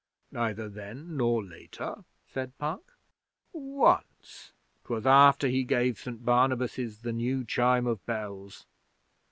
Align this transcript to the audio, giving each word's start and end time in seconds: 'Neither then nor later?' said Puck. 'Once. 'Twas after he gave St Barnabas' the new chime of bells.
'Neither 0.31 0.67
then 0.67 1.15
nor 1.15 1.43
later?' 1.43 2.05
said 2.25 2.57
Puck. 2.57 2.93
'Once. 3.53 4.51
'Twas 4.83 5.05
after 5.05 5.47
he 5.47 5.63
gave 5.63 5.99
St 5.99 6.25
Barnabas' 6.25 7.01
the 7.03 7.13
new 7.13 7.45
chime 7.45 7.85
of 7.85 8.03
bells. 8.07 8.65